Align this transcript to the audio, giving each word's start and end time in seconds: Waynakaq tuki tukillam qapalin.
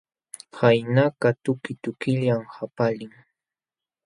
Waynakaq 0.57 1.35
tuki 1.43 1.73
tukillam 1.83 2.41
qapalin. 2.55 3.13